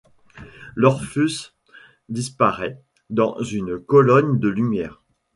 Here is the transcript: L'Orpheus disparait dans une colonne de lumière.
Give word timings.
L'Orpheus 0.73 1.53
disparait 2.09 2.81
dans 3.11 3.37
une 3.43 3.79
colonne 3.79 4.39
de 4.39 4.49
lumière. 4.49 5.03